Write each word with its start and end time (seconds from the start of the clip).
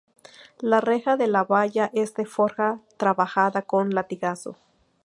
La 0.61 0.79
reja 0.81 1.15
de 1.15 1.27
la 1.27 1.43
valla 1.43 1.91
es 1.93 2.15
de 2.15 2.25
forja 2.25 2.79
trabajada 2.97 3.61
con 3.61 3.91
latigazo. 3.91 4.57